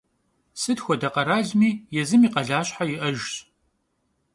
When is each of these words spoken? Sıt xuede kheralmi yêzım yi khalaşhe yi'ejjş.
Sıt 0.61 0.79
xuede 0.83 1.09
kheralmi 1.13 1.69
yêzım 1.95 2.21
yi 2.25 2.29
khalaşhe 2.33 2.83
yi'ejjş. 2.89 3.33